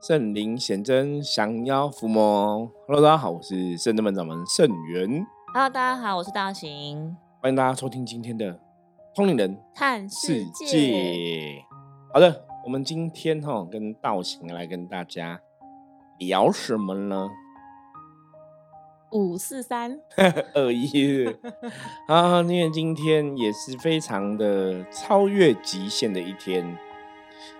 [0.00, 2.70] 圣灵显真，降妖伏魔。
[2.86, 5.26] Hello，大家好，我是圣真门掌门圣元。
[5.52, 8.60] Hello，大家好，我是大行，欢迎大家收听今天的
[9.12, 10.44] 通灵人看世。
[10.50, 11.64] 界。
[12.14, 15.40] 好的，我们今天哈、跟道行来跟大家
[16.20, 17.28] 聊什么呢？
[19.10, 19.98] 五四三，
[20.54, 21.26] 二一
[22.06, 26.78] 啊，因为今天也是非常的超越极限的一天。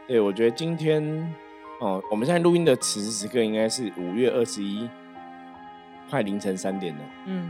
[0.07, 1.34] 对，我觉得今天
[1.80, 4.89] 哦，我们现在录音的此时此刻应该是五月二十一，
[6.11, 7.00] 快凌晨三点了。
[7.26, 7.48] 嗯，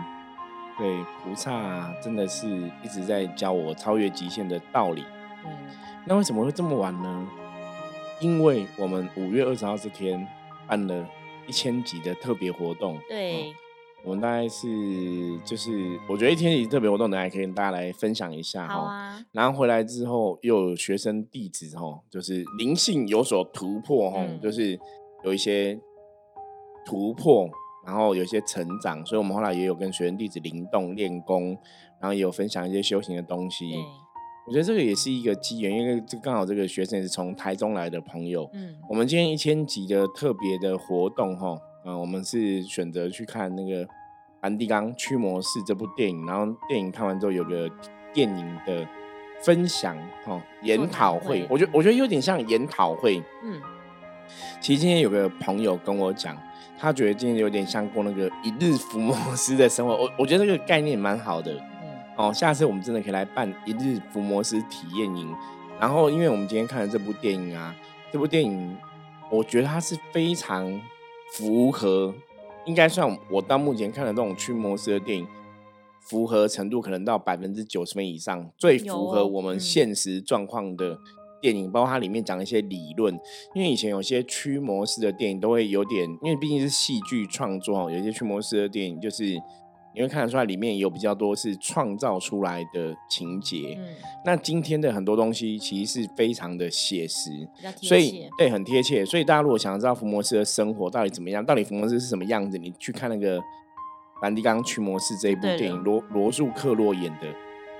[0.77, 2.47] 对，菩萨真的是
[2.83, 5.05] 一直在教我超越极限的道理。
[5.45, 5.51] 嗯，
[6.05, 7.29] 那为什么会这么晚呢？
[8.21, 10.27] 因为我们五月二十号这天
[10.67, 11.09] 办了
[11.47, 12.99] 一千集的特别活动。
[13.09, 13.55] 对，
[14.09, 14.67] 我们大概是
[15.45, 18.91] 就是，我觉得一天一特别活动，等下可以跟大家来分享一下哈。
[18.91, 24.81] 啊，然后回来之后，又有学生弟子哈，就是灵性有所突破哈，嗯就是
[25.25, 25.79] 有一些
[26.87, 27.51] 突破，
[27.85, 31.49] 然后有一些成长，所以我们后来也有跟学生弟子灵动练功，
[32.01, 33.71] 然后也有分享一些修行的东西。
[33.71, 33.79] 对，
[34.47, 43.85] 我觉得这个也是一个机缘，因为这刚好这个学生也是从台中来的朋友，嗯，我们今天一千集的特别的活动哈，嗯、我们是选择去看那个
[44.41, 47.71] 《梵蒂冈驱魔士》这部电影，然后电影看完之后有个
[48.13, 48.87] 电影的
[49.43, 53.23] 分享哦研讨会会，我觉得我觉得有点像研讨会。
[53.43, 53.61] 嗯，
[54.61, 56.37] 其实今天有个朋友跟我讲，
[56.79, 61.53] 他觉得今天有点像过那个一日伏魔师的生活，我我觉得这个概念蛮好的。
[61.53, 65.35] 嗯，哦，下次我们真的可以来办一日伏魔师体验营。
[65.81, 67.73] 然后，因为我们今天看了这部电影啊，
[68.13, 68.77] 这部电影
[69.31, 70.81] 我觉得它是非常
[71.35, 72.13] 符合，
[72.69, 75.27] 应该算我到目前看的这种驱魔师的电影，
[76.03, 80.99] 符合程度可能到百分之九十分以上，最符合我们嗯现实状况的
[81.41, 83.19] 电影，包括它里面讲一些理论。
[83.55, 89.25] 因为以前有些驱魔师的电影都会有点，因为毕竟是戏剧创作哦，有些驱魔师的电影就是
[89.99, 93.77] 你会看得出来里面有比较多是创造出来的情节。
[93.77, 93.85] 嗯，
[94.25, 97.31] 那今天的很多东西其实是非常的写实，
[97.83, 99.05] 所以，对很贴切。
[99.05, 103.41] 所以大家如果想要知道伏魔师的生活到底怎么样，到底伏魔师是什么样子，你去看那个
[104.23, 107.27] 《梵蒂冈驱魔师》这一部电影，罗罗素克洛演的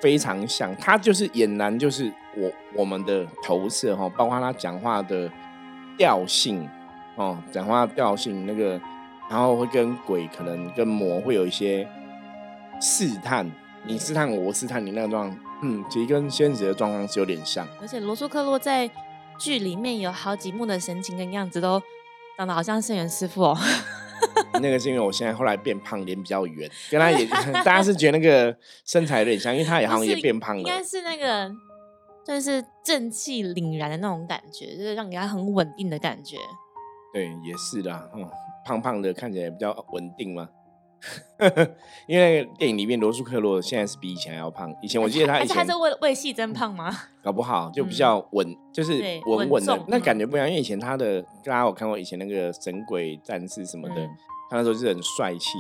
[0.01, 5.31] 非常像，他就是俨然就是我我们的投射哈，包括他讲话的
[5.97, 6.69] 调性
[7.15, 8.71] 哦，讲话的调性那个，
[9.31, 11.89] 然后会跟鬼可能跟魔会有一些
[12.81, 13.51] 试探，
[13.85, 17.67] 你试探我，我试探你那个状况，嗯，其实跟现实的状况是有点像。
[17.81, 18.91] 而且罗素克洛在
[19.39, 21.81] 剧里面有好几幕的神情跟样子都
[22.37, 23.59] 长得好像圣元师傅哦，
[24.61, 27.27] 那个是因为我现在后来变胖，脸比较圆，跟他也
[27.65, 30.67] 大家是觉得那个身材有点像，因为他也好像也变胖了应。
[30.67, 31.51] 该是那个。
[32.27, 36.37] 算是正气凛然的那种感觉，就是让人家很稳定的感觉。
[37.11, 38.23] 对，也是啦，嗯，
[38.67, 40.47] 胖胖的看起来比较稳定嘛。
[42.07, 46.91] 因为那个电影里面罗素克洛现在是比以前还要胖，以前我记得他以前而且他是为为戏增胖吗？
[47.23, 50.49] 搞不好就比较稳，就是对稳稳的，那嗯感觉不一样。
[50.49, 54.11] 因为以前他的大家有看过以前那个神鬼战士什么的，嗯
[54.51, 55.59] 他那时候是很帅气。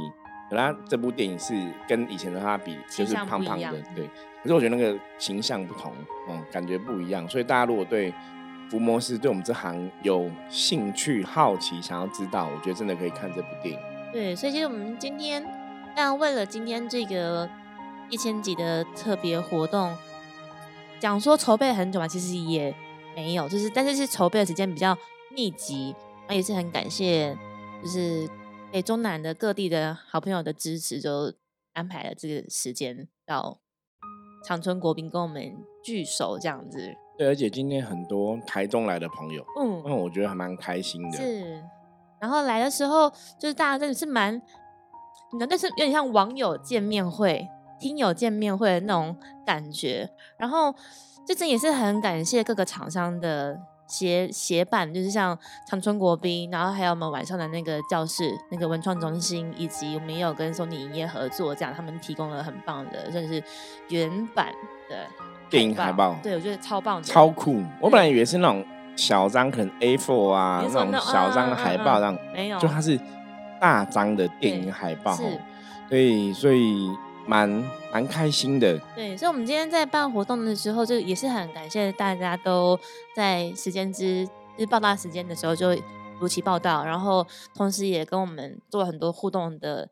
[0.50, 1.52] 可他这部电影是
[1.86, 4.06] 跟以前的他比，就是胖胖的对。
[4.42, 5.92] 可是我觉得那个形象不同，
[6.30, 7.28] 嗯，感觉不一样。
[7.28, 8.10] 所以大家如果对
[8.70, 13.80] 伏魔师对我们这行有兴趣、好奇，想要知道，我觉得真的可以看这部电影。
[14.12, 15.44] 对，所以其实我们今天，
[15.94, 17.48] 但为了今天这个
[18.10, 19.96] 一千集的特别活动，
[20.98, 22.74] 讲说筹备很久嘛，其实也
[23.14, 24.96] 没有，就是但是是筹备的时间比较
[25.30, 25.94] 密集，
[26.28, 27.36] 那也是很感谢，
[27.82, 28.28] 就是
[28.72, 31.32] 北中南的各地的好朋友的支持，就
[31.74, 33.58] 安排了这个时间到
[34.44, 35.54] 长春国宾跟我们
[35.84, 41.18] 聚首这样子，对，而且今天很多台中来的朋友，嗯，嗯，我觉得还蛮开心的。
[41.18, 41.62] 是，
[42.20, 44.34] 然后来的时候，就是大家真的是蛮，
[45.32, 47.48] 你知道，但是有点像网友见面会、
[47.78, 50.10] 听友见面会的那种感觉。
[50.36, 50.74] 然后，
[51.26, 63.42] 这真也是很感谢各个厂商的协协办，就是像长春国宾，然后还有我们晚上的那个教室、那个文创中心，以及我们也有跟索尼影业合作，这样他们提供了很棒的，就是
[63.88, 64.52] 原版
[64.90, 65.06] 的
[65.48, 67.62] 电影海报对我觉得超棒的，超酷！
[67.80, 68.64] 我本来以为是那种
[68.98, 72.98] 小张，可能 A4 啊没错那种小张的海报，嗯嗯嗯没有，就它是
[73.60, 75.22] 大张的电影海报，是。
[75.88, 76.90] 对，所以
[77.26, 77.48] 蛮
[77.92, 78.76] 蛮开心的。
[78.94, 82.78] 对，所以，我们今天在办活动的时候，就也是很感谢大家都
[83.14, 85.68] 在时间之就是报道时间的时候就
[86.20, 87.24] 如期报道，然后
[87.54, 89.88] 同时也跟我们做了很多互动的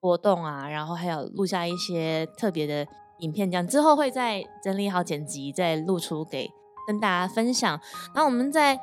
[0.00, 2.86] 活动啊，然后还有录下一些特别的
[3.20, 6.50] 影片，这样之后会再整理好剪辑，再露出给
[6.86, 7.80] 跟大家分享。
[8.14, 8.78] 那我们在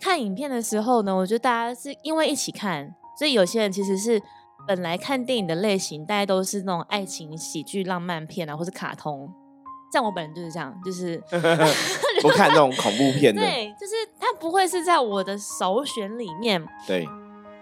[0.00, 4.22] 看影片的时候呢，我觉得大家是因为一起看，所以有些人其实是
[4.66, 9.32] 本来看电影的类型，大家都是那种爱情喜剧、浪漫片啊，或是卡通。
[9.92, 11.16] 像我本人就是这样，就是
[12.20, 13.40] 不看那种恐怖片的。
[13.40, 16.62] 对，就是它不会是在我的首选里面。
[16.86, 17.08] 对。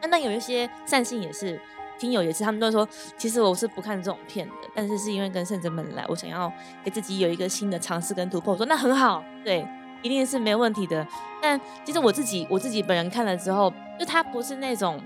[0.02, 1.60] 那那有一些善性也是，
[1.99, 2.87] 听友也是，他们都说，
[3.17, 6.52] 其实我是不看这种片的，但是是因为跟圣者们来，我想要
[6.82, 8.52] 给自己有一个新的尝试跟突破。
[8.52, 9.67] 我说那很好，对，
[10.02, 11.06] 一定是没问题的。
[11.41, 15.00] 但其实我自己我自己本人看了之后，就它不是那种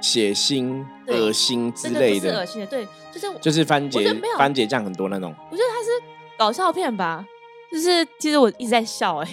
[0.00, 5.34] 血腥、恶心之类的，恶心的，对，就是就是番茄番茄酱很多那种。
[5.50, 5.90] 我觉得它是
[6.38, 7.26] 搞笑片吧，
[7.72, 9.28] 就是其实我一直在笑哎。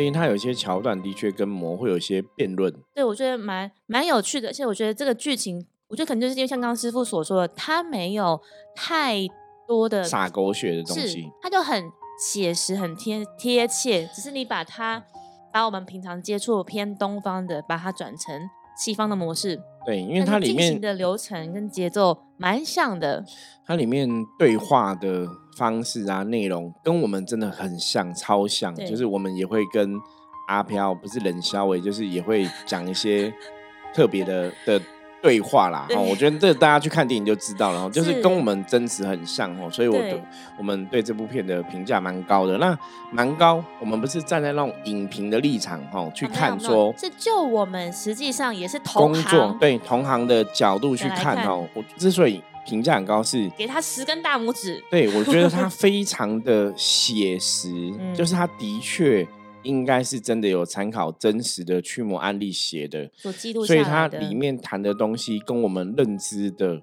[0.00, 8.40] 因为它有一些桥段的确跟魔会有一些辩论，对我觉得蛮蛮有趣的，而且我觉得这个剧情，我觉得可能就是因为像刚刚师傅所说的，它没有
[8.74, 9.26] 太
[9.66, 15.04] 多的撒狗血的东西，它就很写实、很贴贴切，只是你把它
[15.52, 19.60] 把我们平常接触偏东方的，把它转成西方的模式。
[19.86, 23.24] 对，因为它里面的流程跟节奏蛮像的。
[23.64, 24.08] 它里面
[24.38, 25.26] 对话的
[25.58, 28.74] 方式啊，内容跟我们真的很像，超像。
[28.74, 30.00] 就是我们也会跟
[30.46, 33.32] 阿飘，不是冷肖伟，就是也会讲一些
[33.92, 34.80] 特别的的。
[35.20, 40.22] 对话啦，哦，我觉得这大家去看电影就知道了，就是跟我们真实很像哦，所以我对
[40.56, 42.56] 我们对这部片的评价蛮高的。
[42.58, 42.78] 那
[43.10, 51.66] 蛮高，我们不是站在那种影评的立场哦去看，说是就我们实际上也是同行，对同行的角度去看哦。
[51.74, 54.82] 我之所以评价很高，是给他十根大拇指。
[54.90, 57.70] 对，我觉得他非常的写实，
[58.14, 59.26] 就是他的确。
[59.64, 66.80] 应该是真的有参考真实的驱魔案例写的，所记录所以它里面谈的东西跟我们认知的，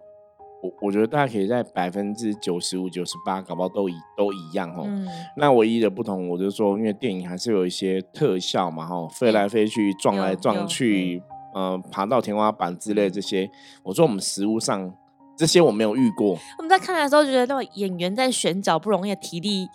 [0.61, 4.85] 我我觉得大家可以在百分之九十五、九十八，搞不好都一都一样哦。
[5.37, 11.23] 那唯一的不同，我就说，因为电影还是有一些特效嘛，哈，飞来飞去、撞来撞去，
[11.55, 13.49] 呃，爬到天花板之类这些，
[13.83, 14.93] 我说我们实物上
[15.35, 16.37] 这些我没有遇过。
[16.59, 19.67] 我们在看的时候觉得，那种演员在选角不容易，体力。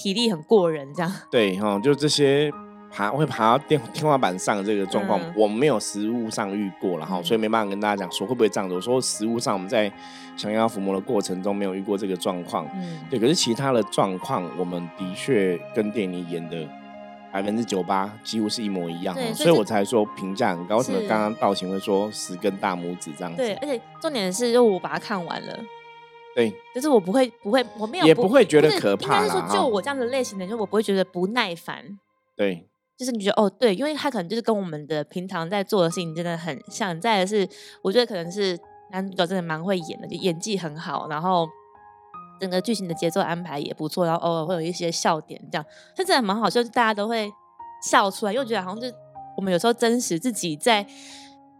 [0.00, 2.48] 体力很过人，这样对哈，就这些
[2.88, 8.76] 爬会爬到天天花板上的这个状况，我没有实物上遇过了哈，所以没办法跟大家讲说会不会这样子。
[8.76, 9.92] 我说实物上我们在
[10.36, 13.18] 想要伏魔的过程中没有遇过这个状况，嗯，对。
[13.18, 16.64] 可是其他的状况，我们的确跟电影演的
[17.32, 20.78] 百分之九八几乎是一模一样，所以我才说评价很高。
[20.78, 23.36] 为什么刚刚道行会说十根大拇指这样子？
[23.36, 25.58] 对，而且重点是，就我把它看完了。
[26.34, 29.24] 对，就是我不会，不会，我没有，也不会觉得可怕。
[29.24, 31.98] 应该是说，就我这样的类型的，就我不会觉得不耐烦。
[32.36, 32.64] 对，
[32.96, 36.98] 就是你觉得哦，对，因为他可能就是跟我们的平常在做的事情真的很像。
[37.00, 37.48] 再的是，
[37.82, 38.56] 我觉得可能是
[38.92, 41.48] 男主角真的蛮会演的，就演技很好，然后
[42.40, 45.64] 整个剧情的节奏安排也不错，然后偶尔会有一些笑点，这样，
[45.96, 47.30] 他真的蛮好，就是大家都会
[47.82, 48.86] 笑出来，因为觉得好像就
[49.36, 50.86] 我们有时候真实自己在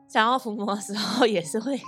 [0.09, 1.79] 想要伏魔的时候 也是会。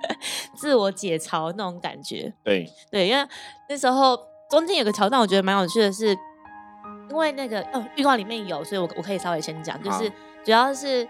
[0.54, 3.28] 自我解嘲那种感觉，对对，因为
[3.68, 4.16] 那时候
[4.48, 6.16] 中间有个桥段，我觉得蛮有趣的，是
[7.10, 10.08] 因为那个哦预告里面有，所以我我可以稍微先讲，就是
[10.44, 11.06] 主要是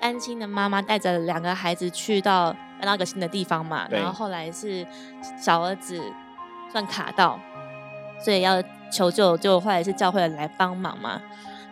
[0.00, 4.86] 单亲的妈妈带着两个孩子去到搬到一个新的地方嘛，然后后来是
[5.36, 6.00] 小儿子
[6.72, 7.38] 算卡到，
[8.24, 11.22] 所以要求救，就后来是教会来帮忙嘛，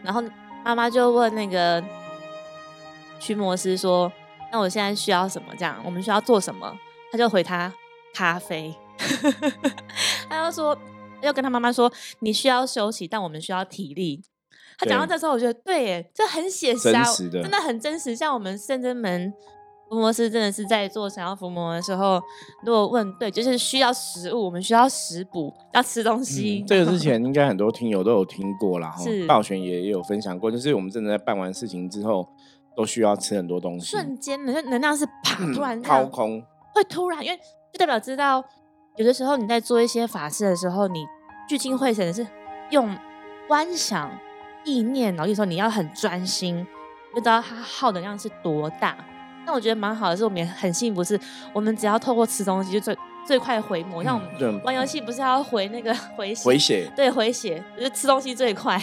[0.02, 0.22] 然后
[0.62, 1.82] 妈妈就问那个
[3.18, 4.12] 驱魔师说。
[4.52, 5.54] 那我现在需要什么？
[5.56, 6.76] 这样我们需要做什么？
[7.12, 7.72] 他就回他
[8.12, 8.74] 咖啡，
[10.28, 10.76] 他就说
[11.20, 14.24] 要跟他妈妈说你需要休息，但我们需要体力。
[14.76, 16.90] 他讲到这时候，我觉得对，耶这很写实，
[17.30, 18.16] 真的很真实。
[18.16, 19.32] 像我们圣真门
[19.90, 22.18] 伏魔师真的是在做想要伏魔的时候，
[22.64, 26.64] 如果问对，就是需要食物，我们需要食补，要吃东西。
[26.66, 32.26] 这个之 前应该很多听友都有听过啦，是道玄也也有分享过，就是我们真的在办完事情之后。
[32.76, 36.40] 都需要吃很多东西，瞬间能能量是啪突然掏空，
[36.72, 37.36] 会突然，因为
[37.72, 38.42] 就代表知道
[38.96, 41.04] 有的时候你在做一些法事的时候，你
[41.48, 42.26] 聚精会神的是
[42.70, 42.96] 用
[43.48, 44.10] 观想
[44.64, 46.64] 意念，然后有时候你要很专心，
[47.12, 48.96] 就知道它耗能量是多大。
[49.50, 51.18] 但我觉得蛮好的是，我们也很幸福，是
[51.52, 54.00] 我们只要透过吃东西就最最快回魔。
[54.04, 58.80] 像我们玩游戏不是要回那个回血回血，对回血，就是吃东西最快。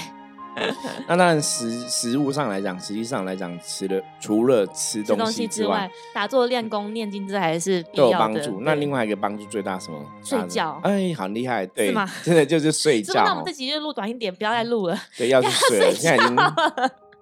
[1.08, 8.60] 那当然，食食物上来讲，实际上来讲，吃了除了吃东西之外，打坐、练功、念经，这还是都有帮助。
[8.60, 10.06] 那另外一个帮助最大什么？
[10.22, 10.82] 睡觉。
[10.84, 13.24] 哎，好厉害，对，真的就是睡 觉。
[13.24, 15.00] 那我们这集就录短一点，不要再录了。
[15.18, 15.94] 对，要去睡了。
[15.94, 16.36] 现在已经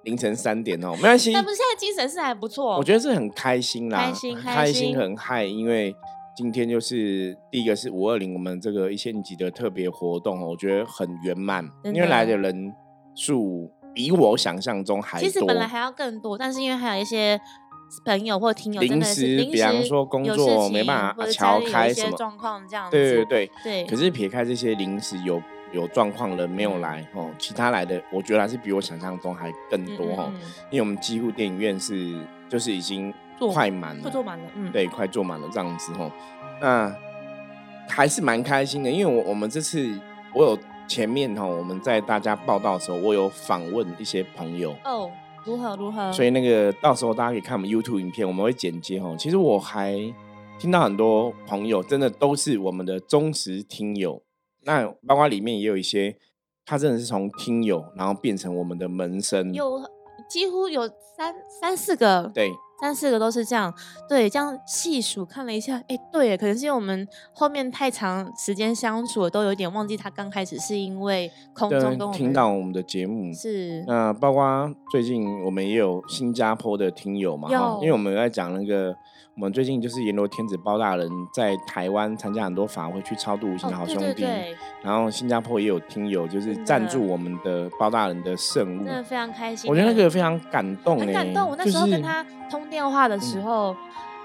[0.05, 1.33] 凌晨三点哦，没关系。
[1.33, 5.93] 但不是现在精神是还不错，我觉得是很开心啦，开心开心很嗨，因为
[6.37, 12.73] 今天就是第一个是五二零，我们这个一线级的特别活动哦，我觉得很圆满，因为来的人
[13.13, 13.69] 数。
[13.95, 15.25] 比我想象中还多。
[15.25, 17.39] 其实本来还要更多，但是因为还有一些
[18.03, 22.91] 朋友或听友真临时，比方说工作没办法或者家调里有一些开什么，状况这样子。
[22.91, 23.51] 对对对。
[23.63, 25.41] 对可是撇开这些临时有
[25.75, 30.41] 有状况的没有来哦，其他来的我觉得还是比我想象中还更嗯多哦，嗯嗯
[30.71, 32.17] 因为我们几乎电影院是
[32.47, 36.09] 就是已经坐快满了，快坐满了，嗯，对，快坐满了这样子哦。
[36.61, 36.95] 那
[37.89, 39.99] 还是蛮开心的，因为我我们这次
[40.33, 45.11] 我有前面哈，我们在大家报道的时候，我有访问一些朋友，哦，
[45.43, 46.11] 如何如何？
[46.13, 49.15] 所以那个到时候大家可以看我们 YouTube 影片，我们会剪接哦。
[49.19, 49.93] 其实我还
[50.57, 54.21] 听到很多朋友真的都是我们的忠实听友，
[54.65, 56.17] 那包括里面也有一些，
[56.65, 59.81] 他真的是从听友然后变成我们的门生，有
[60.27, 63.73] 几乎有三三四个，对三四个都是这样。
[64.09, 73.31] 对，这样细数看了一下，哎，对，可能是因为我们后面太长时间相处了，都有点忘记他刚开始是因为空中听到我们的节目。
[73.33, 73.83] 是。
[73.87, 77.49] 那包括最近我们也有新加坡的听友嘛，
[77.81, 78.95] 因为我们在讲那个，
[79.35, 89.69] 我们最近就是阎罗天子包大人在台湾参加很多法会去超度无形的好哦，兄弟，对对对，然后新加坡也有听友就是赞助我们的包大人的圣物真，的非常开心。
[89.69, 91.49] 我觉得那个非常感动、欸，很感动。
[91.49, 93.75] 我那时候跟他通电话的时候，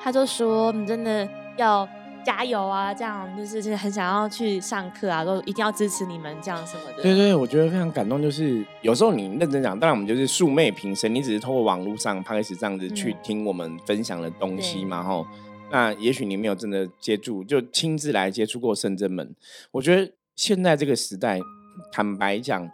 [0.00, 1.86] 他就说：“你真的要
[2.24, 2.92] 加油啊！
[2.92, 8.20] 这样就是就是很想要去上课啊，都一定要支持你们这样什么的。”对对，我觉得非常感动。
[8.20, 15.26] 就是有时候你认真讲，当然我们就是素昧平生，你只是透过网络上开始这样子去嗯听我们分享的东西嘛，吼。
[15.72, 19.34] 那也许你没有真的接触，就亲自来接触过圣真门。
[19.70, 21.38] 我觉得现在这个时代，
[21.92, 22.68] 坦白讲，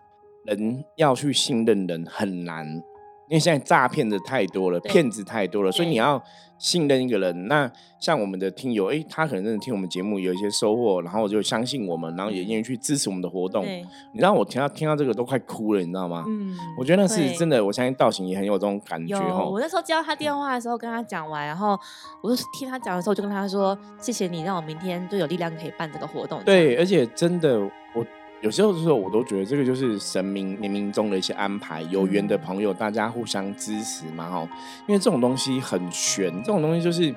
[0.45, 2.83] 人要去信任人很难，
[3.29, 6.23] 因为现在诈骗的太多了，骗子太多了，所以你要
[6.59, 7.49] 信任一个人。
[7.49, 13.65] 那像我们的听友，诶，他可能真的听我们节目有一些收获，然后就相信我们，然后也愿意去支持我们的活动。
[13.65, 16.25] 你知道我听到听到这个都快哭了，你知道吗？
[16.29, 19.59] 嗯，我觉得那是真的，我相信道行也很有这种感觉有，哈我。
[19.59, 21.77] 那时候接到他电话的时候，跟他讲完，然后
[22.23, 27.59] 我就听他讲的时候，我就跟他说：“谢谢你，让我明天就有力量可以办这个活动。”对，而且真的，
[27.95, 28.07] 我
[28.43, 34.49] 有时候的时候，我都觉得这个就是神明冥冥中的一些安排，有缘的嗯朋友，大家互相支持嘛哈。
[34.87, 37.15] 因为这种东西很玄，这种东西就是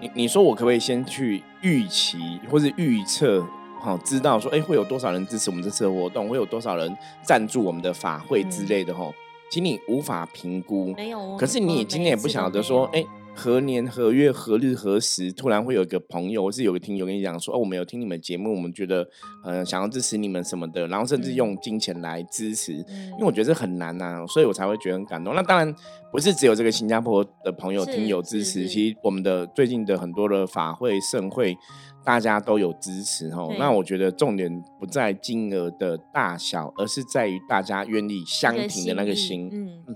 [0.00, 3.44] 你你说我可不可以先去预期或者预测？
[3.80, 6.28] 好，知道说，哎、会有多少人支持我们这次的活动？
[6.28, 9.10] 会有多少人赞助我们的法会之嗯类的哈？
[9.50, 13.02] 其实你无法评估，没有，可是你今天也不晓得说，哎、
[13.40, 19.08] 何年何月何日何时，突然会有一个朋友或是有个听友跟你讲说，哦，我们有听你们节目，我们觉得
[19.42, 25.34] 呃想要支持你们什么的，然后甚至嗯用金钱来支持，嗯因为我觉得这很难呐、所以我才会觉得很感动。
[25.34, 25.74] 那当然
[26.12, 31.56] 不是只有这个新加坡的朋友听友支持，其实我们的最近的很多的法会盛会。
[32.02, 39.84] 大家都有支持哈，对那我觉得重点不在金额的大小，而是在于大家愿意相挺的那个心心。
[39.86, 39.94] 嗯，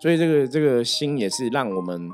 [0.00, 2.08] 所以这个这个心也是让我们，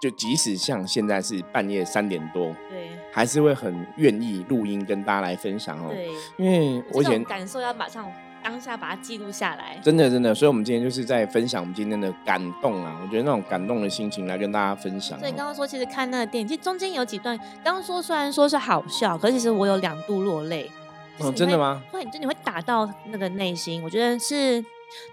[0.00, 5.90] 就即使像现在是半夜三点多，对还是会很愿意录音跟大家来分享哦。
[5.90, 8.10] 对，因为我以前感受要马上
[8.42, 9.78] 当下把它记录下来。
[9.82, 15.20] 真的真的，所以我们今天就是在分享我们今天的感动啊，我觉得那种感动的心情来跟大家分享哦。
[15.20, 20.70] 所以刚刚说，其实看那个电影，其实中间有几段，刚刚说虽然说是好笑，可是其实我有两度落泪。
[21.18, 21.82] 就是哦，真的吗？
[21.90, 23.82] 会，就你会打到那个内心。
[23.82, 24.62] 我觉得是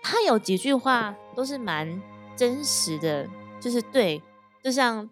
[0.01, 2.01] 他有几句话都是蛮
[2.35, 3.25] 真实的，
[3.61, 4.21] 就是对，
[4.63, 5.09] 就像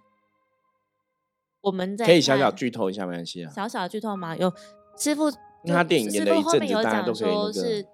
[1.61, 3.51] 我们在可以小小剧透一下，没关系啊。
[3.53, 4.35] 小小的剧透嘛？
[4.37, 4.51] 有
[4.97, 5.29] 师傅，
[5.63, 7.85] 因为他电影演了一阵子大家讲都可以那个说是，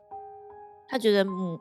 [0.87, 1.59] 他觉得母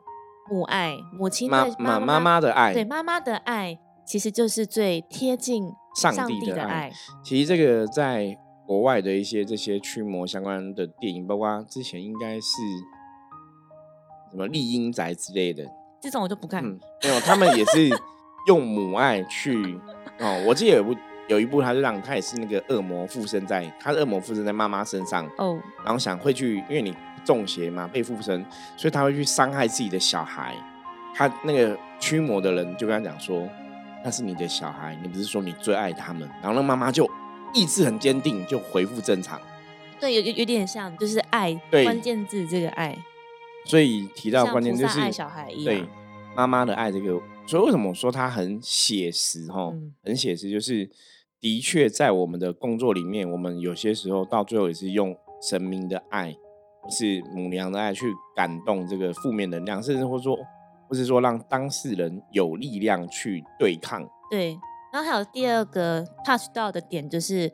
[0.49, 6.93] 母爱母亲妈对妈妈妈的爱，对妈妈的爱，其实就是最贴近上上帝的爱帝的爱。
[7.23, 12.51] 其实这个在国外的一些这些驱魔相关的电影，包括之前应该是
[14.31, 15.65] 什么丽英宅之类的，
[16.01, 16.63] 这种我就不看。
[16.63, 17.89] 嗯，没有，他们也是
[18.47, 19.79] 用母爱去
[20.19, 20.43] 哦。
[20.45, 30.55] 我记得有一部有一部，他就让他也是那个恶魔附身在，他的恶魔附身在妈妈身上，哦，然后想会去，因为你中邪嘛，被附身，所以他会去伤害自己的小孩。
[31.13, 33.47] 他那个驱魔的人就跟他讲说，
[34.03, 36.29] 那是你的小孩，你不是说你最爱他们。
[36.41, 37.09] 然后那妈妈就
[37.53, 39.41] 意志很坚定，就恢复正常。
[39.99, 42.95] 对，有有有点像，就是爱，对关键字这个爱，
[43.65, 45.87] 所以提到像关键就是爱小孩一对样。
[46.35, 49.69] 妈妈的爱这个，所以为什么我说它很写实哈？
[49.73, 50.89] 嗯很写实，就是
[51.39, 56.35] 的确在我们的工作里面，我们有些时候到最后也是用神明的爱，
[56.81, 60.35] 或是母娘的爱去感动这个负面能量，甚至或说，
[60.89, 64.07] 或是说让当事人有力量去对抗。
[64.29, 64.59] 对，
[64.91, 67.51] 然后还有第二个 touch 到的点就是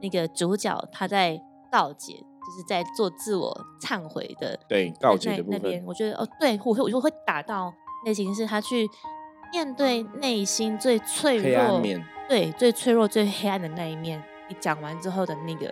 [0.00, 7.72] 那个主角他在告解，就是在做自我忏悔的对告解的部那那边分，，我觉得哦，对我会我就会打到
[8.04, 8.86] 类型是他去
[9.52, 14.22] 面对内心最脆弱、面，对最脆弱、最黑暗的那一面。
[14.48, 15.70] 你讲完之后的那个，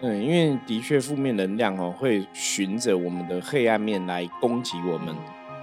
[0.00, 5.14] 嗯，因为的确负面能量哦会循着我们的黑暗面来攻击我们，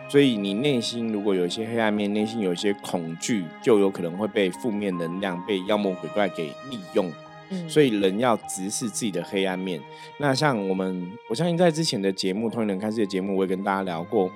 [0.08, 7.12] 所以你内心如果有一些黑暗面，内心有一些恐惧，就有可能会被负面能量、被妖魔鬼怪给利用。
[7.50, 9.82] 嗯，所以人要直视自己的黑暗面。
[10.20, 14.32] 那像我们，我相信在之前的节目《通灵人看世界》节目，我也跟大家聊过，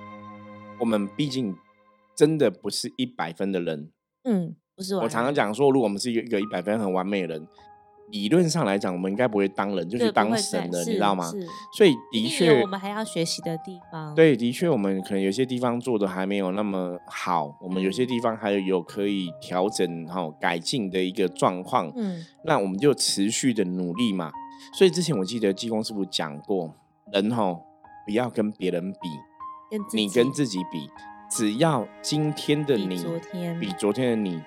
[0.79, 1.55] 我们毕竟
[2.15, 3.91] 真的不是一百分的人。
[4.23, 7.47] 嗯，不是完我常常讲说，如果我们是一个一个一百分很完美的人，
[8.09, 11.29] 理论上来讲，我们应该不会当人，就是当神了，你知道吗？
[11.31, 21.91] 是所以的确我，们还要学习的地方。，对，的确，我们可能有些地方做的还没有那么好，我们有嗯些地方还有有可以调整、哈、改进的一个状况。
[21.95, 24.31] 嗯，那我们就持续的努力嘛。
[24.73, 26.73] 所以之前我记得济公师傅讲过，
[27.11, 27.59] 人哈
[28.05, 28.99] 不要跟别人比，
[29.71, 30.87] 跟你跟自己比，
[31.29, 33.59] 只要今天的比你昨天。
[33.59, 34.41] 比昨天的你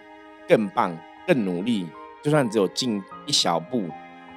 [0.48, 1.86] 更棒、更努力，
[2.22, 3.84] 就算只有进一小步，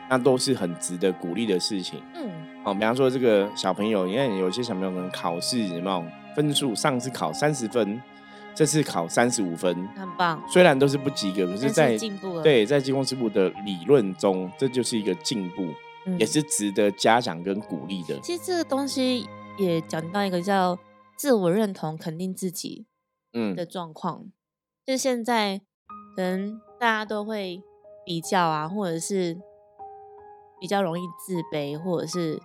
[0.10, 2.02] 那都是很值得鼓励的事情。
[2.16, 2.30] 嗯，
[2.64, 6.04] 哦，比方说这个小朋友，你看有些小朋友可能考试有没有
[6.36, 8.02] 分数，上次考三十分，
[8.56, 15.68] 这次考三十五分，很棒，虽然都是不及格，可是在进步了，，对在济公师傅的理论中，这就是一个进步，
[16.06, 16.18] 嗯。
[16.20, 18.20] 也是值得嘉奖跟鼓励的。
[18.22, 19.28] 其实这个东西
[19.58, 20.78] 也讲到一个叫
[21.20, 22.88] 自我认同、肯定自己
[23.34, 24.32] 嗯的状况，
[24.86, 25.60] 就是现在
[26.16, 27.62] 可能大家都会
[28.06, 29.38] 比较啊，或者是
[30.62, 32.42] 比较容易自卑，或者是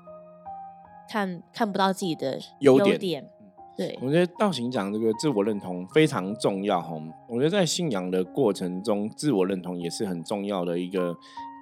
[1.08, 3.30] 看看不到自己的优点点，
[3.76, 6.96] 对，我觉得道行讲这个自我认同非常重要哈。
[7.28, 11.16] 我觉得在信仰的过程中，自我认同也是很重要的一个，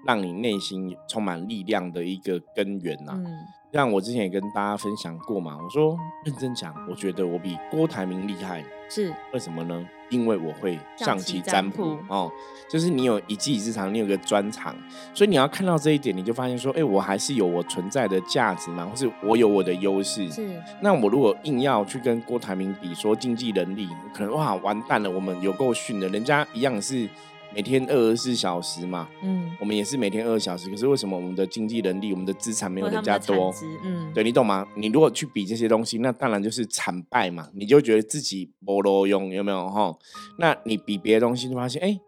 [0.06, 3.26] 让你内心充满力量的一个根源呐、嗯，
[3.72, 9.12] 像我之前也跟大家分享过嘛，我说认真讲，我觉得我比郭台铭厉害，是。
[9.32, 9.86] 为什么呢？
[10.10, 12.30] 因为我会象棋占卜哦，
[12.68, 14.76] 就是你有一技之长，你有个专长，
[15.14, 20.30] 所以你要看到这一点，你就发现说，哎、我还是有我存在的价值嘛，或是我有我的优势。
[20.30, 27.08] 是，那我如果硬要去跟郭台铭比说经济能力，可能哇完蛋了，我们有够逊的，人家一样是
[27.54, 33.52] 每天二十四小时嘛，嗯，我们也是每天二十小时，可是为什么我们的经济能力、我们的资产没有人家多？
[33.84, 34.66] 嗯，对你懂吗？
[34.74, 39.94] 你如果去比这些东西，那当然就是惨败嘛，你就觉得自己没路用，有没有哈？
[40.38, 41.98] 那你比别的东西，就发现哎。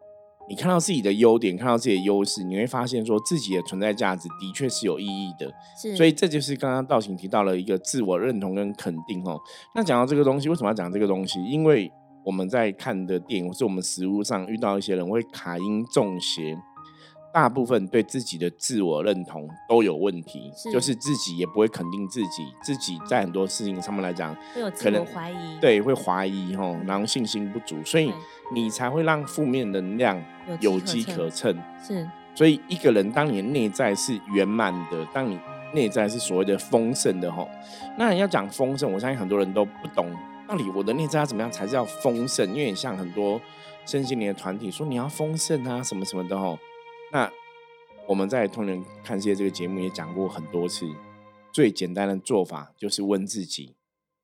[0.47, 5.51] 你看到自己的优点，看到自己的优势，你会发现说自己的存在价值的确是有意义的。
[5.81, 9.41] 是，所以这就是刚刚道行提到了一个自我认同跟肯定哦。
[9.75, 11.43] 那讲到这个东西，为什么要讲这个东西？
[11.43, 11.91] 因为
[12.25, 16.57] 我们在看的电影，或是我们食物上遇到一些人会卡音中邪，
[17.33, 24.35] 大部分对自己的自我认同都有问题，是就是自己也不会肯定自己，自己在很多事情上面来讲，
[24.79, 28.13] 可能我怀疑，对会怀疑吼，然后信心不足，所以
[28.55, 30.17] 你才会让负面能量
[30.61, 31.57] 有有机机可可乘。
[31.83, 35.39] 是，所以一个人，当你的内在是圆满的，当你
[35.73, 37.49] 内在是所谓的丰盛的吼，
[37.99, 40.09] 那你要讲丰盛，我相信很多人都不懂，
[40.55, 42.49] 到底我的内在要怎么样才叫丰盛？
[42.51, 43.41] 因为你像很多
[43.85, 46.57] 身心灵的团体说你要丰盛啊，什么什么的吼。
[47.11, 47.29] 那
[48.07, 50.87] 我们在《通人看世界》这个节目也讲过很多次，
[51.53, 53.75] 最简单的做法就是问自己：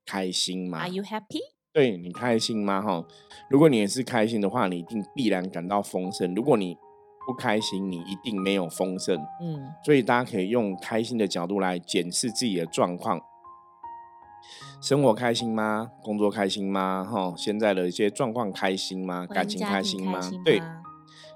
[0.06, 1.40] 开心吗 Are you happy？
[1.72, 2.80] 对你开心吗？
[2.80, 3.04] 哈，
[3.50, 6.76] 如果你也是开心的话，你一定必然感到丰盛；如果你
[7.26, 9.18] 不开心，你一定没有丰盛。
[9.42, 13.20] 嗯，所以大家可以用开心的角度来检视自己的状况。
[14.80, 15.90] 生活开心吗？
[16.02, 17.06] 工作开心吗？
[17.08, 19.26] 哈，现在的一些状况开心吗？
[19.26, 20.18] 感情开心吗？
[20.42, 20.62] 对，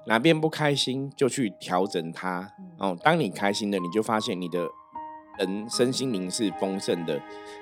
[0.07, 2.51] 哪边不开心就去调整它。
[2.57, 4.67] 嗯哦，当你开心的，你就发现你的
[5.37, 7.21] 人身心灵是丰盛的，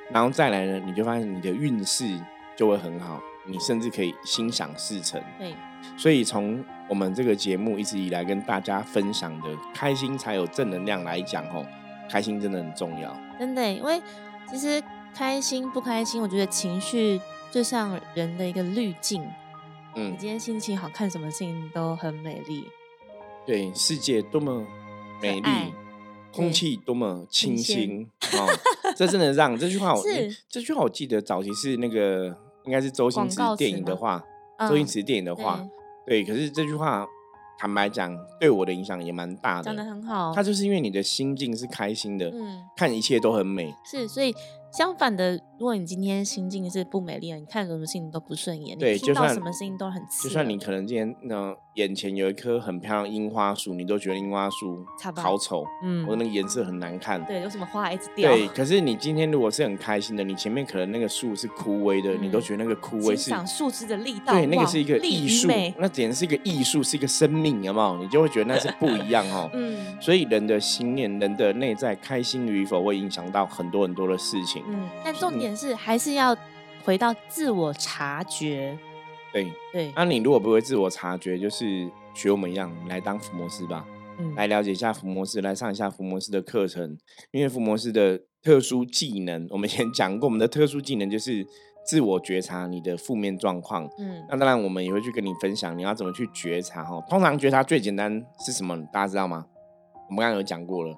[0.10, 2.17] 然后再来呢，你就发现你的运势
[2.56, 5.22] 就会很好，你甚至可以心想事成。
[5.38, 5.54] 对，
[5.98, 11.65] 所以从我们这个节目一直以来跟大家分享的“开心才有正能量”来讲，吼，
[12.10, 13.13] 开心真的很重要。
[13.38, 14.02] 真的，因为
[14.50, 14.82] 其实
[15.15, 17.21] 开心不开心，我觉得情绪
[17.52, 19.21] 就像人的一个滤镜。
[19.95, 22.65] 你嗯，今天心情好，看什么事情都很美丽。
[23.45, 24.65] 对，世界多么
[25.21, 25.49] 美丽，
[26.34, 28.10] 空气多么清新
[28.95, 30.04] 这真的让这句话我，
[30.49, 34.23] 这句话我记得早期是那个应该是周星驰电影的话，
[34.58, 35.63] 嗯周星驰电影的话，
[36.08, 37.06] 对，可是这句话
[37.60, 39.89] 坦白讲，对我的影响也蛮大的讲的的。
[39.91, 40.34] 很好。
[40.34, 43.76] 它就是因为你的心境是开心的，嗯，看一切都很美。
[43.86, 44.34] 是，所以
[44.76, 50.30] 相反的，如果你今天心境是不美丽的，你看什么事情都不顺眼，对你听到什么事情都很刺耳。
[50.30, 57.24] 就算你可能今天那眼前有一棵很漂亮樱花树，你都觉得樱花树好丑，嗯或者那个颜色很难看。
[57.26, 67.98] 对，有什么花一直掉，对，可是你今天如果是很开心的，你前面可能那个树是枯萎的，你都嗯觉得那个枯萎是赏树枝的力道，对，那个是一个艺术，那简直是一个艺术，是一个生命，有没有？
[67.98, 69.50] 你就会觉得那是不一样哦。
[69.56, 74.62] 嗯所以人的心念、人的内在开心与否，会影响到很多很多的事情。
[74.68, 76.36] 嗯，但重点是还是要
[76.84, 78.78] 回到自我察觉，
[79.34, 83.86] 对，对，那、你如果不会自我察觉，就是学我们一样来当伏魔师吧，
[84.19, 86.98] 嗯，来了解一下伏魔师，来上一下伏魔师的课程。
[87.32, 91.46] 因为伏魔师的特殊技能，我们以前讲过，我们的特殊技能就是
[91.86, 93.89] 自我觉察你的负面状况。
[93.98, 97.02] 嗯那当然，我们也会去跟你分享你要怎么去觉察哈。
[97.10, 98.78] 通常觉察最简单是什么？
[98.93, 99.48] 大家知道吗？
[100.10, 100.96] 我们刚刚有讲过了，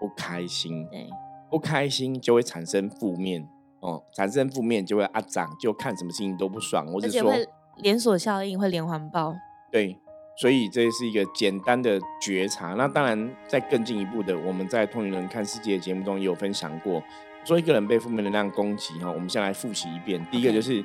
[0.00, 1.06] 不开心，对，
[1.50, 3.48] 不开心就会产生负面
[3.80, 7.32] 哦，产生负面就会啊长，就看什么事情都不爽，或者说
[7.76, 9.34] 连锁效应，会连环爆，
[9.70, 9.96] 对，
[10.40, 12.74] 所以这是一个简单的觉察。
[12.74, 17.02] 那当然，在更进一步的，我们在《通灵人看世界》的节目中也有分享过，
[17.44, 20.26] 说一个人被负面能量攻击哈，我们先来复习一遍。
[20.30, 20.84] 第一个就是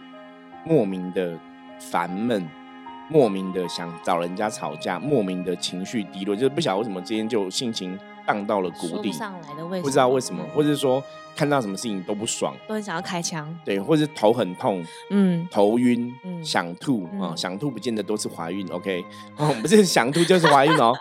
[0.63, 1.37] 莫名的
[1.79, 2.47] 烦闷，
[3.09, 11.01] 莫名的想找人家吵架，莫名的情绪低落，就是不晓得为什么今天就心情荡到了谷底，不上来的为不知道为什么，嗯或者是说
[11.35, 19.03] 看到什么事情都不爽，都很想要开枪，对，或者是头很痛，嗯，头晕、嗯想吐啊、嗯想吐不见得都是怀孕，OK？
[19.37, 20.93] 哦，不是想吐就是怀孕哦。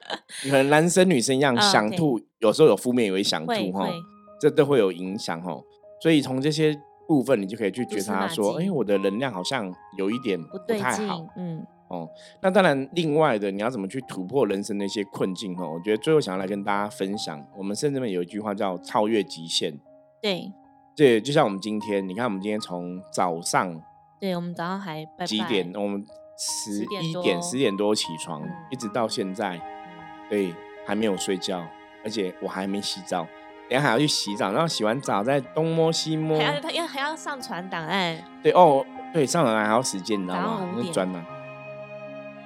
[0.44, 3.92] 可能男生女生一样，啊想吐有时候有负面，也会想吐哈会，，
[4.40, 5.54] 这都会有影响哈。
[6.02, 6.74] 所以从这些
[7.06, 12.08] 部分，你就可以去觉察说，哎、我的能量好像有一点不太好，嗯哦。
[12.40, 15.72] 那当然，另外的你要怎么去突破人生的一些困境哦？
[15.74, 19.78] 我觉得最后想要来跟大家分享，我们甚至们有一句话叫超越极限。
[20.22, 20.52] 对
[20.96, 23.80] 对，就像我们今天，你看我们今天从早上
[24.20, 25.72] 对，我们早上还拜拜几点？
[25.74, 26.04] 我们
[26.36, 30.52] 十一点、十点多起床，嗯一直到现在，嗯对，
[30.84, 31.64] 还没有睡觉，
[32.02, 33.22] 而且我还没洗澡，
[33.68, 36.60] 等一下还要去洗澡，然后洗完澡再东摸西摸还。
[36.74, 40.68] 要还要上传档案，对哦，对，上传还要时间，你知道吗？
[40.76, 41.24] 那专栏。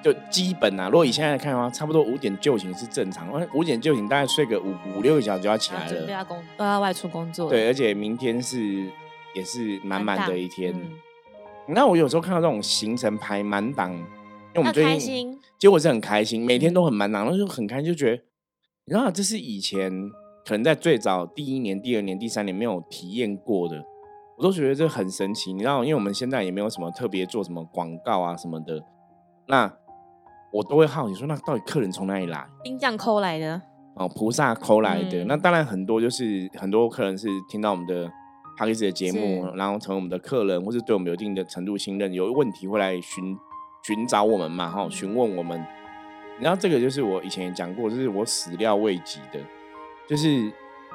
[0.02, 3.28] 就基本啊，如果以现在来看的话，差不多五点就寝是正常。
[3.54, 6.10] 五点就寝，大概睡个五五六个小时就要起来了。
[6.10, 8.90] 要工都要外出工作，对，而且明天是
[9.34, 10.72] 也是满满的一天。
[10.74, 10.90] 嗯
[11.68, 14.06] 那我有时候看到这种行程排满档，因为
[14.56, 18.22] 我要们最近开心，结果是很开心，每天嗯都很满档，然后就很开心，就觉得，
[18.84, 20.10] 你知道这是以前
[20.44, 23.80] 可能在最早第一年、第二年、第三年没有体验过的，
[24.36, 25.52] 我都觉得这很神奇。
[25.52, 28.82] 你知道，因为我们现在也没有什么特别做什么广告啊什么的，
[29.46, 29.72] 那
[30.52, 32.46] 我都会好奇说，那到底客人从哪里来？
[32.62, 33.60] 冰匠抠来的，
[33.94, 35.24] 哦，菩萨抠来的。
[35.24, 38.06] 嗯那当然很多就是很多客人是听到我们的
[38.58, 43.36] p a c k a g e 的节目，然后成为我们的客人，或是对我们有一定的程度信任，有问题会来寻
[43.82, 45.64] 寻找我们嘛，哈，嗯询问我们。
[46.38, 49.40] 然后这个就是我以前也讲过，就是我始料未及的，
[50.08, 50.52] 就是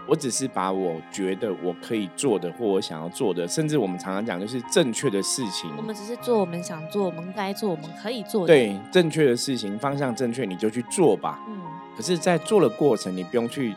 [0.07, 11.39] 我只是把我觉得我可以做的，或我想要做的，甚至我们常常讲就是正确的事情，我们只是做我们想做、我们该做、我们可以做的，，对正确的事情方向正确，你就去做吧。
[11.47, 11.59] 嗯，
[11.95, 13.75] 可是，在做的过程，你不用去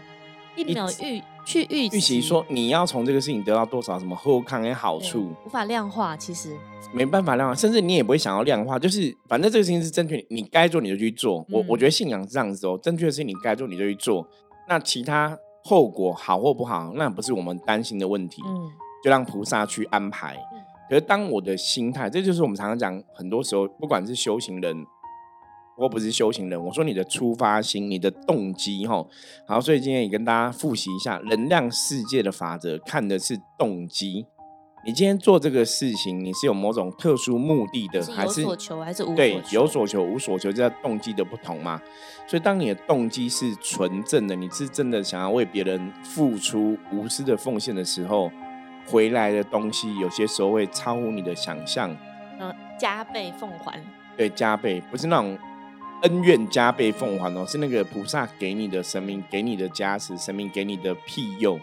[0.56, 6.54] 一秒预去预预期说你要从这个事情得到多少什么后抗的好处，无法量化，其实，
[6.92, 8.78] 没办法量化，甚至你也不会想要量化。
[8.78, 11.44] 就是反正这个事情是正确，你该做你就去做。
[11.50, 14.26] 我我嗯觉得信仰是这样子哦，正确的事情你该做你就去做。
[14.68, 18.70] 那其他后果好或不好，那不是我们担心的问题，嗯，
[19.02, 20.36] 就让菩萨去安排。
[20.88, 24.86] 可是当我的心态，这就是我们常常讲，很多时候不管是修行人。
[25.76, 29.02] 或不是修行人，我说你的出发心、你的动机，哈，
[29.46, 34.26] 好，所以今天也跟大家复习一下能量世界的法则，看的是动机。
[34.82, 41.80] 你今天做这个事情，你是有某种特殊目的的，还是有所求还是无对所求有所求无所求，这叫动机的不同嘛。
[42.26, 48.32] 所以当你的动机是纯正的，你是真的想要为别人付出、无私的奉献的时候，
[48.86, 51.94] 回来的东西有些时候会超乎你的想象，
[52.38, 53.78] 呃加倍奉还，
[54.16, 55.36] 对，加倍不是那种
[56.04, 61.60] 恩怨加倍奉还哦，是那个菩萨给你的神明给你的加持，神明给你的庇佑。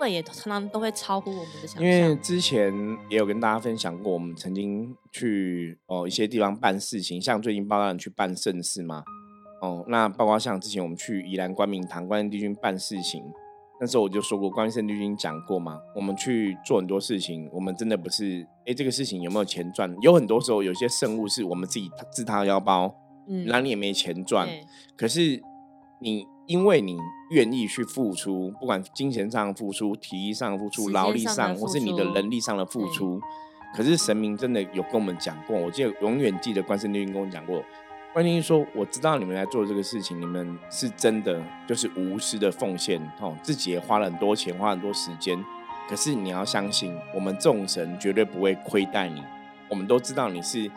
[0.00, 2.72] 但是会也常常都会超乎我们的想因为，之前
[3.10, 9.04] 也有跟大家分享过，我们曾经去哦一些地方办事情，像最近包大人去办盛事嘛，
[9.60, 13.22] 哦，那包括像之前我们去宜兰关明堂关圣帝君办事情，
[13.78, 22.94] 那时候我就说过，关圣帝君讲过嘛，我们去做很多事情，我们真的不是哎这个事情有没有钱赚，有很多时候有些圣物是我们自己自掏腰包，
[23.28, 24.48] 嗯那你也没钱赚，
[24.96, 25.42] 可是
[26.00, 26.96] 你因为你
[27.30, 33.20] 愿意去付出，不管金钱上的付出、体力上的付出、时劳力上，或是你的出能力上的付出，
[33.74, 37.62] 可是神明真的有跟我们讲过，我记得永远记得关圣帝君跟我讲过，
[38.12, 45.42] 关帝君说我知道你们来做这个事情，你们是真的就是无私的奉献，哦，自己也花了很多钱，花很多时间，
[45.88, 49.22] 可是你要相信，我们众神绝对不会亏待你，
[49.68, 50.68] 我们都知道你是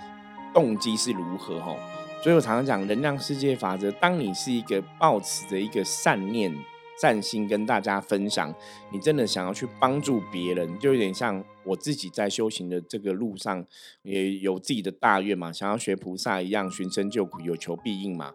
[0.54, 1.76] 动机是如何，哈。
[2.24, 6.56] 所以我常常讲能量世界法则，当你是一个抱持着一个善念、
[6.98, 8.56] 善心跟大家分享，
[8.94, 13.66] 你真的想要去帮助别人，就有点像我自己在修行的这个路上，
[14.04, 18.32] 也有自己的大愿嘛，想要学菩萨一样寻声救苦，有求必应嘛。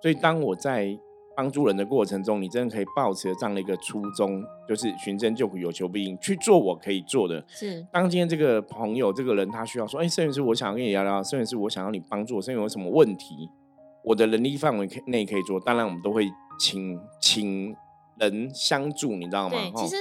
[0.00, 0.96] 所以当我在
[1.34, 7.42] 帮助人的过程中，你真的可以抱持这样的一个初衷，就是寻真救苦，有求必应，去做我可以做的。
[7.48, 13.48] 是，当今天这个朋友这个人他需要说，哎，摄影师，我想要跟你聊聊，摄影师，我想要你帮助我，摄影有什么问题，
[14.04, 15.58] 我的能力范围内可以做。
[15.58, 17.74] 当然，我们都会请请
[18.18, 19.56] 人相助，你知道吗？
[19.56, 19.96] 对，其实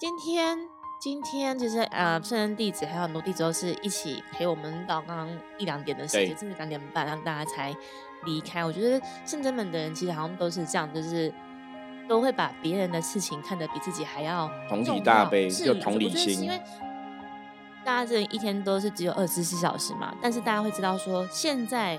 [0.00, 0.58] 今天
[1.00, 7.72] 今天就是呃，圣人弟子还有很多弟子都是一起陪我们到刚刚一两点的时间，甚至两点半，让大家才。
[8.24, 11.32] 离开，我觉得圣真门的人其实好像都是这样，就是
[12.08, 16.42] 都会把别人的事情看得比自己还要同理大悲，就同理心。
[16.42, 16.60] 因为
[17.84, 21.98] 大家这一天都是只有二十四小时嘛，但是大家会知道说，现在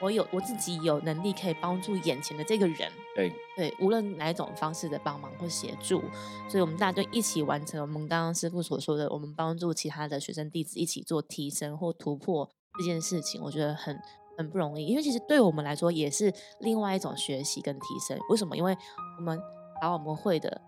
[0.00, 6.02] 我有我自己有能力可以帮助眼前的这个人，对对，无论哪一种方式的帮忙或协助，
[6.48, 13.98] 所以我们大家就一起完成我们刚刚师傅所说的，我们帮助其他的学生弟子一起做提升或突破这件事情，我觉得很。
[14.36, 18.18] 很不容易，因为其实对我们来说也是另外一种学习跟提升。
[18.28, 18.56] 为什么？
[18.56, 18.76] 因为
[19.18, 19.38] 我们
[19.80, 20.60] 把我们会的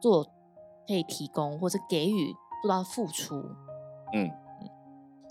[0.00, 0.24] 做，
[0.86, 3.36] 可以提供或者给予，做到付出。
[4.14, 4.30] 嗯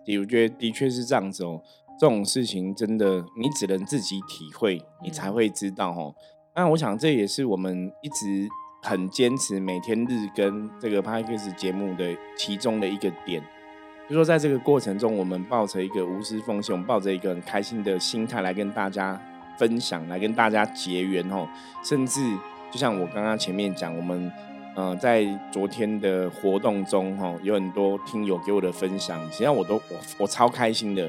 [0.08, 1.62] 嗯，我觉得的确是这样子哦。
[2.00, 6.15] 这种事情真的，你只能自己体会，你才会知道哦。
[6.56, 8.50] 那我想这也是我们一直
[8.82, 13.43] 很坚持每天日更这个 p a d c 节目的其中的一个点。
[14.12, 19.17] 就说在这个过程中，我们抱着一个无私奉献，我们抱着一个很开心的心态来跟大家
[19.58, 21.47] 分享，来跟大家结缘哦。
[21.82, 22.21] 甚至
[22.69, 24.30] 就像我刚刚前面讲，我们
[24.76, 31.06] 呃在昨天的活动中哈，有很多听友给我的分享，实际上我都我我超开心的，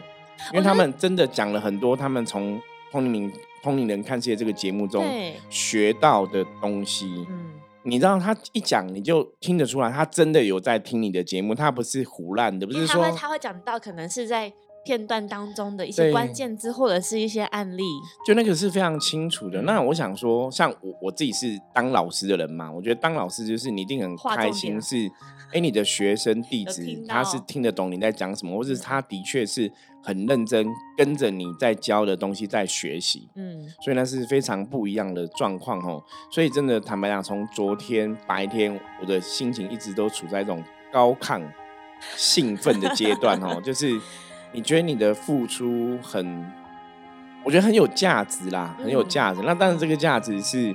[0.52, 2.62] 因为他们真的讲了很多他们从
[2.92, 3.32] 通灵
[3.64, 5.04] 通灵人看世界这个节目中
[5.50, 7.26] 学到的东西。
[7.28, 7.61] 嗯。
[7.84, 14.52] 你知道他一讲，你就听得出来，他真的有在听你的节目，他不是胡乱的，不是说他会讲到可能是在
[14.84, 17.82] 片段当中的一些关键字或者是一些案例，
[18.26, 19.62] 就那个是非常清楚的。
[19.62, 25.10] 那我想说，像我我自己是当老师的人嘛，我觉得当老师就是你一定很开心，是
[25.52, 29.72] 哎你的学生 弟子他是听得懂你在讲什么，或者他的确是。
[30.04, 30.66] 很认真
[30.96, 36.02] 跟着你在教的东西在学习，嗯，所以那是非常不一样的状况哦。
[36.28, 40.60] 所以真的坦白讲，从昨天白天，我的心情一直都处在一种
[40.92, 41.40] 高亢、
[42.16, 43.60] 兴奋的阶段哦。
[43.62, 43.96] 就是
[44.52, 46.52] 你觉得你的付出很，
[47.44, 49.40] 我觉得很有价值啦，很有价值。
[49.42, 50.74] 那当然，这个价值是。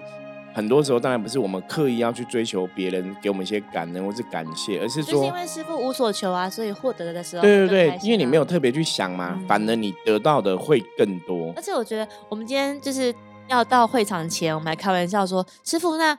[0.54, 11.54] 很多时候，当然不是我们刻意要去追求别人给我们一些感恩或是感谢，而是说，因为师傅无所求啊，所以获得的时候，对对对，因为你没有特别去想嘛，反而你得到的会更多。
[11.56, 13.14] 而且我觉得，我们今天就是
[13.48, 16.18] 要到会场前，我们还开玩笑说，师傅那。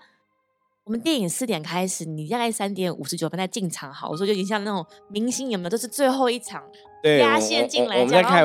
[0.84, 5.68] 我们电影四点开始，你大概三点五十九分再进场，好，我说就经像那种明星有没有？
[5.68, 6.62] 都是最后一场
[7.02, 8.42] 压线进来，我们在开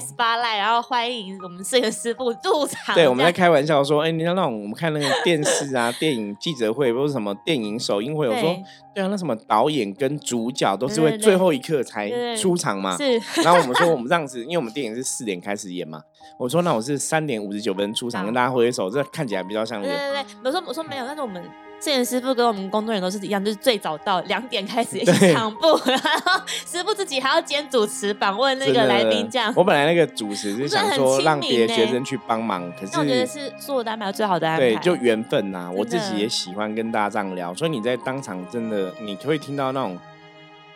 [0.00, 2.94] spotlight，然后欢迎我们摄影师傅入场。
[2.94, 8.56] 对，我们在开玩笑说，哎，你像那种我们看那个电视啊、 电影记者会，或者什么电影首映会，我说，
[8.94, 12.96] 对啊，那什么导演跟主角都是会最后一刻才出场嘛。
[12.96, 13.12] 是。
[13.42, 16.00] 然后我们说，我们这样子，因为我们电影是四点开始演嘛，
[16.38, 19.80] 我说那我是三点五十九分出场跟大家挥挥手，这看起来比较像。
[19.80, 21.42] 对对对，我说我说没有，但是我们。
[21.82, 29.52] 摄影师傅跟我们工作人员都是一样，就是最早到两点开始场布， 然后师傅自己还要兼主持访问那个来宾这样。
[29.56, 34.64] 我本来那个主持是想说让别的学生去帮忙，可是我觉得是所有的安排最好的安排。
[34.64, 39.98] 对，就缘分呐，我自己也喜欢跟大家这样聊，所以你在当场真的你会听到那种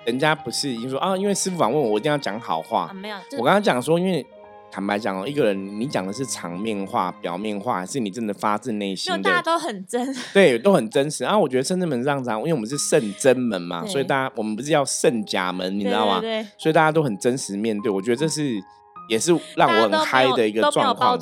[0.05, 2.91] 人家不是已经说啊，因为师傅访问我，我一定要讲好话。
[2.93, 4.27] 没有，我刚刚讲说因为。
[4.77, 9.23] 坦白讲哦，一个人你讲的是场面话、表面话，还是你真的发自内心的？
[9.23, 11.25] 大家都很真，对，都很真实。
[11.25, 16.21] 然后我觉得圣真门这样子啊，因为我们是圣真门嘛，所以大家我们不是要圣假门，你知道吗？
[16.59, 17.91] 所以大家都很真实面对。
[17.91, 18.63] 我觉得这是。
[19.09, 21.19] 也是让我很嗨的一个状况，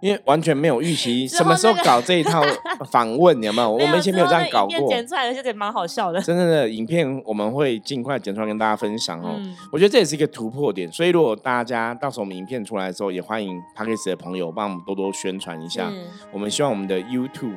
[0.00, 2.42] 因为完全没有预期 什么时候搞这一套
[2.90, 3.70] 访问，有没有？
[3.70, 4.88] 我们以前没有这样搞过。
[4.88, 6.20] 剪出来的有点蛮好笑的。
[6.20, 9.40] 真正的影片我们会尽快剪出来跟大家分享哦。
[9.70, 15.90] 我觉得这也是一个突破点，所以如果大家到时候我们影片出来的时候，也欢迎 p a c k e s 的朋友帮我们多多宣传一下。
[16.32, 17.54] 我们希望我们的 YouTube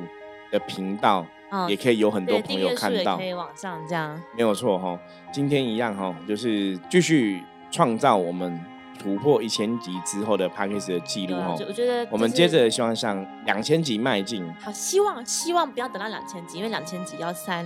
[0.50, 4.20] 的频道嗯也可以有很多，朋友看到可，以往上这样。
[4.36, 4.98] 没有错哈。
[5.32, 8.60] 今天一样哈，就是继续创造我们
[8.96, 11.54] 突破一千集之后的 p a c k a g e 的记录哈。
[11.66, 17.64] 我觉得我们接着希望向两千集迈进，好，希望希望不要等到两千集，因为两千集要三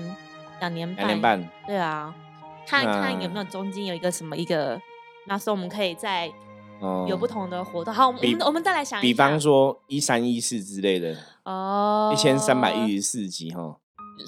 [0.60, 1.06] 两年半。
[1.06, 1.50] 两年半。
[1.66, 2.14] 对啊，
[2.66, 4.80] 看看有没有中间有一个什么一个，
[5.26, 6.30] 那时候我们可以再
[6.80, 7.92] 哦有不同的活动。
[7.92, 13.76] 好，我们我们我们再来想一比方说一三一四之类的，哦，一千三百一十四集哈，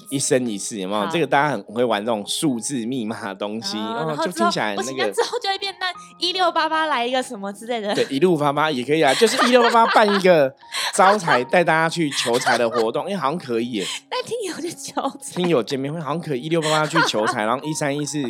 [0.09, 1.01] 一生一世有没有？
[1.01, 7.93] 好这个大家很会玩这种数字密码的东西，哦哦然后就听起来，那那个之后就会变那一六八八来一个什么之类的。
[7.95, 10.53] 对一路八八也可以啊，就是一六八八办一个
[10.93, 18.21] 招财带大家去求财的活动，因为好像可以耶，但听友就交听友见面会好像可以一六八八去求财，然后一三一四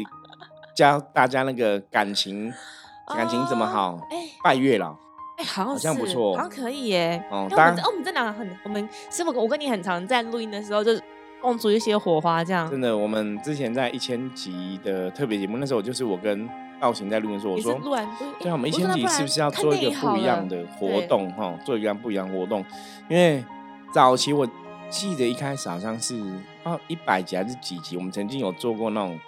[0.76, 2.52] 教大家那个感情
[3.08, 4.96] 感情怎么好，哎拜月老。
[5.36, 7.24] 哎，好像好像不是错好像可以耶。
[7.32, 11.04] 哦当然因为我们这哦，我们这两个很，我们师傅我跟你很常在录音的时候就是
[11.44, 21.54] 蹦出一些火花，这样真的，我们之前在一千集的特别节目，那时候就是我跟道行在录音说，我说，录完对啊，我们一千集是不是要做一个不一样的活动哈？
[21.66, 22.64] 做一个不一样的活动，
[23.10, 23.44] 因为
[23.94, 24.48] 早期我
[24.90, 26.18] 记得一开始好像是
[26.64, 29.20] 啊一百集还是几集，我们曾经有做过那种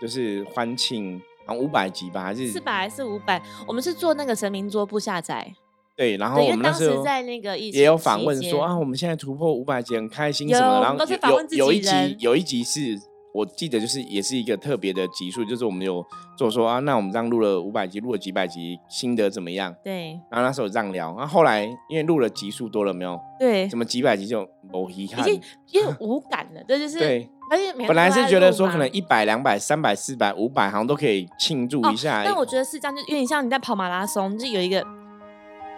[0.00, 3.42] 就是欢庆，好像五百集吧，还是四百还是五百？
[3.66, 5.52] 我们是做那个神明桌布下载，
[5.98, 12.96] 对，然后，我因为当们那时候在那个也有访问说啊，我们现在突破五百集很开心什么然后有有有一集有一集是
[13.34, 16.04] 我记得就是也是一个特别的集数，就是我们有
[16.36, 19.74] 做说啊，那我们这样录了五百集，录了几百集，心得怎么样？
[19.82, 25.20] 对然后那时候有这样聊，然后后来因为录了集数多了没有，对，怎么几百集就某遗憾。
[25.28, 34.82] 已经有 点无感了，这就是对，而且本来是觉得说可能一百、两百、三百、四百、五百好像都可以庆祝一下，哦但我觉得是这样，就有点像你在跑马拉松，就有一个，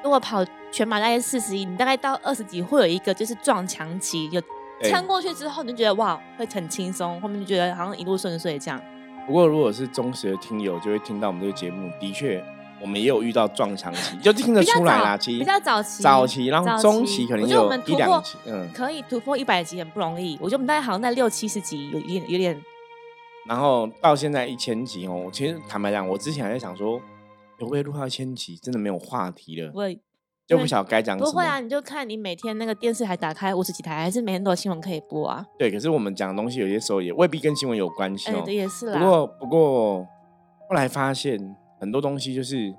[0.02, 4.40] 如果跑全马大概四十一，你大概到二十几会有一个就是撞墙期，有
[4.82, 8.80] 撑过去之后，你就觉得哇会很轻松，后面就觉得好像一路顺遂这样。
[9.26, 12.42] 不过如果是忠实的听友，就会听到我们这个节目，的确
[12.80, 15.16] 我们也有遇到撞墙期， 就听得出来啦。
[15.16, 22.64] 其实比较早期，早期，然后中期期可能我觉得我有们突破一两期，嗯，可以突破一百集很不容易，我觉得我们大概好像在六七十集，有有点有点
[23.46, 27.00] 然后到现在一千集哦，其实坦白讲，我之前还在想说，
[27.60, 30.00] 有不会录到一千集，真的没有话题了不，会。
[30.46, 35.46] 就不晓得该讲什不会啊，你就看你每天那个电视台打开五十几台，还是每天都有新闻可以播啊？
[35.56, 38.42] 对，可是我们讲的东西有些时候也未必跟新闻有关系哎、哦。
[38.44, 38.98] 对，也是啦。
[38.98, 40.04] 不过不过
[40.68, 41.38] 后来发现
[41.78, 42.74] 很多东西就是，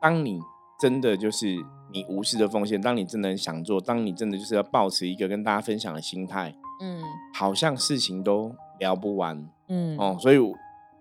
[0.00, 0.38] 当你
[0.80, 1.56] 真的就是
[1.92, 7.02] 你无私的奉献，当你真的很想做，当你真的就是要保持一个跟大家分享的心态，嗯
[7.34, 10.16] 好像事情都聊不完嗯哦。
[10.20, 10.54] 所以我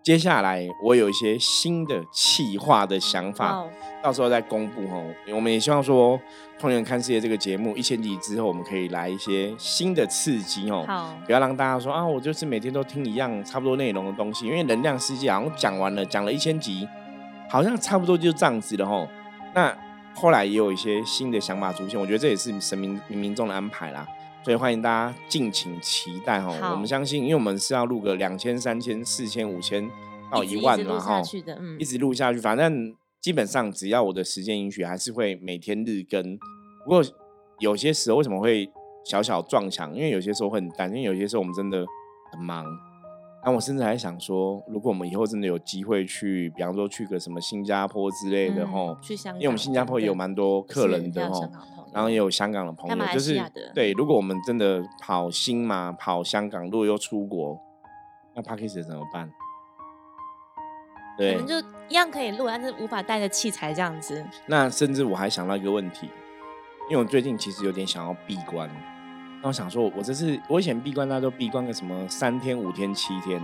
[0.08, 3.70] 接下来我有一些新的企划的想法，哦
[4.02, 5.04] 到时候再公布哦。
[5.36, 6.18] 我们也希望说，
[6.58, 10.86] 《通人看世界》这个节目一千集之后，我们可以来一些新的刺激哦。
[10.88, 16.88] 好，不要让大家说啊，我就是每天都听一样差不多内容的东西，因为能量世界好像讲完了，讲了一千集，
[17.50, 19.06] 好像差不多就这样子了吼。
[19.54, 19.78] 那
[20.14, 24.08] 后来也有一些新的想法出现，我觉得这也是神明冥冥中的安排啦，
[24.44, 26.72] 所以欢迎大家敬请期待哈。
[26.72, 29.90] 我们相信，因为我们是要录个两千、三千、四千、五千
[30.32, 36.38] 到一万嘛一直录下哈，去的，嗯一，直录下去，反正基本上只要我的时间允许，还是会每天日更。
[36.86, 37.04] 不过
[37.60, 38.70] 有些时候为什么会
[39.04, 39.94] 小小撞墙？
[39.94, 41.86] 因为有些时候会很担心，因为有些时候我们真的
[42.32, 42.66] 很忙。
[43.46, 53.42] 那我甚至还想说，如果我们以后真的有机会去，比方说去个什么新加坡之类的嗯吼，去香港，因为我们新加坡也有蛮多客人的吼是还有香，港朋友然后也有香港的朋友，就是
[53.74, 57.60] 对，如果我们真的跑新马、跑香港，如果又出国，
[58.36, 59.32] 那 p a c k a g e 怎么办？
[61.18, 61.56] 对，我们就
[61.90, 64.24] 一样可以录，但是无法带着器材这样子。
[64.46, 66.10] 那甚至我还想到一个问题，
[66.90, 68.70] 因为我最近其实有点想要闭关，
[69.42, 73.42] 那我想说，我这次我以前闭关大家都闭关个什么三天、五天、七天，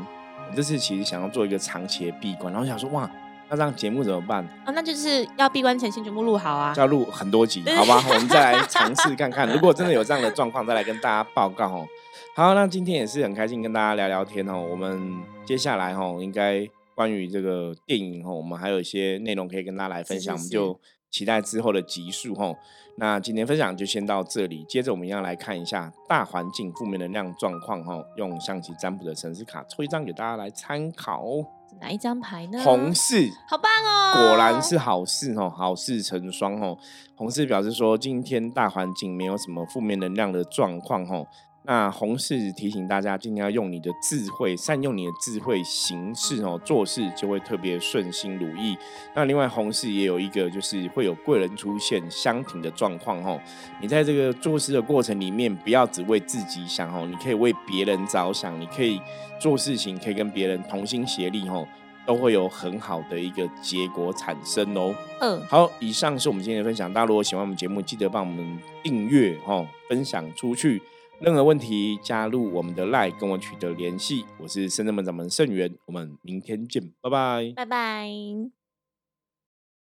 [0.49, 3.09] 我这次其实想要做一个长期的闭关，然后想说哇，
[3.53, 4.43] 那这样节目怎么办？
[4.65, 6.81] 啊，那就是要闭关前先全部录好啊就。
[6.81, 8.03] 要录很多集，好吧？
[8.09, 11.87] 我们再来尝试看看，如果真的有这样的状况，再来跟大家报告哦。
[12.35, 14.59] 好，那今天也是很开心跟大家聊聊天哦。
[14.59, 20.81] 我们接下来哦，应该关于这个电影哦，我们还有一些内容可以跟大家来分享，是是我们就
[21.13, 22.57] 期待之后的集数哦。
[22.97, 31.45] 那今天分享就先到这里，接着我们一样来看一下大环境负面能量状况哈，用象棋占卜的神士卡抽一张给大家来参考哦。
[31.81, 32.59] 哪一张牌呢？
[32.63, 34.13] 红四，好棒哦！
[34.13, 36.77] 果然是好事哦，好事成双哦。
[37.15, 41.27] 红四表示说，今天大环境没有什么负面能量的状况哦，
[41.65, 48.77] 那红是提醒大家，今天要用你的智慧，善用你的智慧行事哦，做事就会特别顺心如意。
[49.15, 53.39] 那另外红是也有一个，就是会有贵人出现相挺的状况哦。
[53.81, 58.99] 你在这个做事的过程里面，不要只为自己想哦，你可以为别人着想，你可以
[59.39, 61.67] 做事情，可以跟别人同心协力哦。
[62.05, 64.93] 都会有很好的一个结果产生哦。
[65.21, 66.91] 嗯，好，以上是我们今天的分享。
[66.91, 70.81] 大家如果喜欢我们节目，记得帮我们订阅哦，分享出去。
[71.23, 74.25] 任何问题，加入我们的 LINE 跟我取得联系。
[74.37, 78.62] 我是深圳门掌门盛元，我们明天见，拜拜，拜拜。